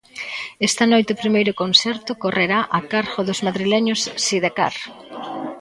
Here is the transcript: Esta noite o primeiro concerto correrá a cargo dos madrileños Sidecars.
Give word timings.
Esta 0.69 0.83
noite 0.91 1.13
o 1.15 1.19
primeiro 1.23 1.53
concerto 1.61 2.11
correrá 2.23 2.59
a 2.77 2.79
cargo 2.91 3.21
dos 3.27 3.39
madrileños 3.47 3.99
Sidecars. 4.25 4.79